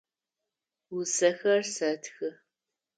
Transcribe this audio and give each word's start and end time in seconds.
Усэхэр 0.97 1.61
сэтхы. 1.75 2.29